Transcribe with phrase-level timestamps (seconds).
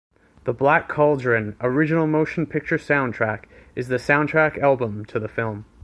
[0.45, 3.43] The Black Cauldron: Original Motion Picture Soundtrack
[3.75, 5.65] is the soundtrack album to the film.